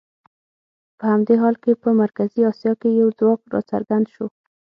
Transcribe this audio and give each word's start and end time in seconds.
په 0.97 1.05
همدې 1.13 1.35
حال 1.41 1.55
کې 1.63 1.71
په 1.83 1.89
مرکزي 2.01 2.41
اسیا 2.51 2.73
کې 2.81 2.89
یو 3.01 3.07
ځواک 3.17 3.39
راڅرګند 3.53 4.05
شو. 4.13 4.25